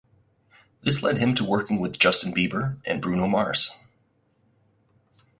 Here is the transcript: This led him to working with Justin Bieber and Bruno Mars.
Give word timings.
This 0.81 1.03
led 1.03 1.19
him 1.19 1.35
to 1.35 1.43
working 1.45 1.77
with 1.79 1.99
Justin 1.99 2.33
Bieber 2.33 2.77
and 2.87 3.03
Bruno 3.03 3.27
Mars. 3.27 3.69